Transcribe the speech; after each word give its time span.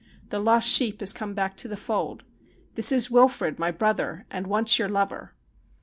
The 0.29 0.39
lost 0.39 0.67
sheep 0.67 0.99
has 1.01 1.13
come 1.13 1.35
back 1.35 1.55
to 1.57 1.67
the 1.67 1.77
fold. 1.77 2.23
This 2.73 2.91
is 2.91 3.11
Wilfrid, 3.11 3.59
my 3.59 3.69
brother, 3.69 4.25
and 4.31 4.47
once 4.47 4.79
your 4.79 4.89
lover.' 4.89 5.35